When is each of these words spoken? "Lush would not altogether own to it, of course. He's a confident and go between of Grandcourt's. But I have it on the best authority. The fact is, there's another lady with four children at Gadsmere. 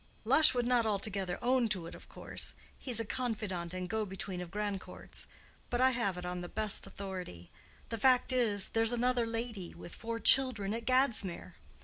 "Lush 0.25 0.55
would 0.55 0.65
not 0.65 0.87
altogether 0.87 1.37
own 1.43 1.67
to 1.69 1.85
it, 1.85 1.93
of 1.93 2.09
course. 2.09 2.55
He's 2.75 2.99
a 2.99 3.05
confident 3.05 3.71
and 3.71 3.87
go 3.87 4.03
between 4.03 4.41
of 4.41 4.49
Grandcourt's. 4.49 5.27
But 5.69 5.79
I 5.79 5.91
have 5.91 6.17
it 6.17 6.25
on 6.25 6.41
the 6.41 6.49
best 6.49 6.87
authority. 6.87 7.51
The 7.89 7.99
fact 7.99 8.33
is, 8.33 8.69
there's 8.69 8.91
another 8.91 9.27
lady 9.27 9.75
with 9.75 9.93
four 9.93 10.19
children 10.19 10.73
at 10.73 10.85
Gadsmere. 10.87 11.53